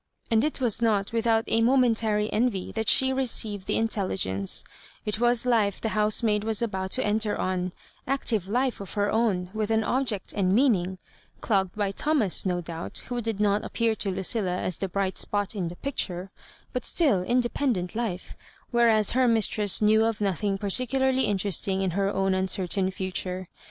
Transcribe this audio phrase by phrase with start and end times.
[0.31, 4.63] And it was not without a momentary envy that she received the iutelli genca
[5.05, 7.71] It was life the housemaid was about to enter on—
[8.07, 10.97] ^active life of her own, with an object and meanmg—
[11.39, 15.55] clogged by Thomas, no doubt, who did not appear to Lucilla as the bright spot
[15.55, 16.31] in the picture—
[16.73, 18.17] but still independent lile;
[18.71, 23.45] whereas her mistress knew of nothing particularly mterest ing in her own uncertain future.